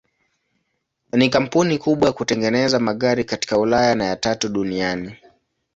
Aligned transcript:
Ni 1.13 1.29
kampuni 1.29 1.77
kubwa 1.77 2.07
ya 2.07 2.13
kutengeneza 2.13 2.79
magari 2.79 3.23
katika 3.23 3.57
Ulaya 3.57 3.95
na 3.95 4.05
ya 4.05 4.15
tatu 4.15 4.49
duniani. 4.49 5.15